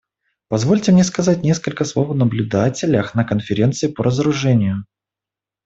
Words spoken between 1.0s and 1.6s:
сказать